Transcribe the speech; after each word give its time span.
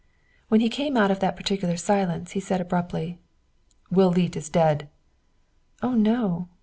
When 0.47 0.61
he 0.61 0.67
came 0.69 0.97
out 0.97 1.11
of 1.11 1.19
that 1.19 1.35
particular 1.35 1.77
silence 1.77 2.31
he 2.31 2.39
said 2.39 2.59
abruptly: 2.59 3.19
"Will 3.91 4.09
Leete 4.09 4.35
is 4.37 4.49
dead." 4.49 4.89
"Oh, 5.83 5.93
no! 5.93 6.47